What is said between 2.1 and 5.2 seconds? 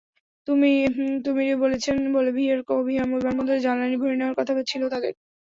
বলিভিয়ার কবিহা বিমানবন্দরে জ্বালানি ভরে নেওয়ার কথা ছিল তাঁদের।